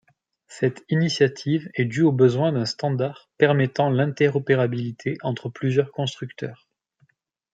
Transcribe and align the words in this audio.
Cette 0.47 0.83
initiative 0.89 1.69
est 1.75 1.85
due 1.85 2.01
au 2.01 2.11
besoin 2.11 2.51
d'un 2.51 2.65
standard 2.65 3.29
permettant 3.37 3.91
l'interopérabilité 3.91 5.19
entre 5.21 5.49
plusieurs 5.49 5.91
constructeurs. 5.91 6.67